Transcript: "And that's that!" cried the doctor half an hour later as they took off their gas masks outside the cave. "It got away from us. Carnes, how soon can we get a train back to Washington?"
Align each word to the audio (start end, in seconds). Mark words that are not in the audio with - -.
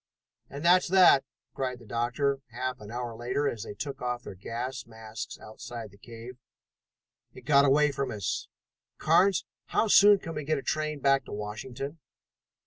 "And 0.49 0.65
that's 0.65 0.87
that!" 0.87 1.23
cried 1.53 1.77
the 1.77 1.85
doctor 1.85 2.41
half 2.49 2.81
an 2.81 2.89
hour 2.89 3.15
later 3.15 3.47
as 3.47 3.61
they 3.61 3.75
took 3.75 4.01
off 4.01 4.23
their 4.23 4.33
gas 4.33 4.87
masks 4.87 5.37
outside 5.39 5.91
the 5.91 5.99
cave. 5.99 6.37
"It 7.35 7.41
got 7.41 7.65
away 7.65 7.91
from 7.91 8.09
us. 8.09 8.47
Carnes, 8.97 9.45
how 9.67 9.89
soon 9.89 10.17
can 10.17 10.33
we 10.33 10.43
get 10.43 10.57
a 10.57 10.63
train 10.63 11.01
back 11.01 11.25
to 11.25 11.31
Washington?" 11.31 11.99